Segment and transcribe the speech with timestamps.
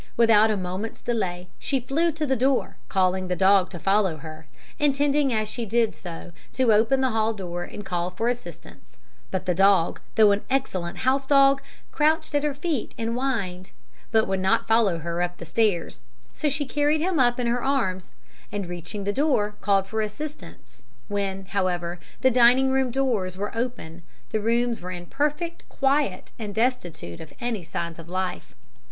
[0.17, 4.47] Without a moment's delay she flew to the door, calling the dog to follow her,
[4.79, 8.97] intending as she did so to open the hall door and call for assistance,
[9.29, 11.61] but the dog, though an excellent house dog,
[11.91, 13.69] crouched at her feet and whined,
[14.11, 16.01] but would not follow her up the stairs,
[16.33, 18.09] so she carried him up in her arms,
[18.51, 24.01] and reaching the door, called for assistance; when, however, the dining room doors were opened,
[24.31, 28.55] the rooms were in perfect quiet and destitute of any signs of life."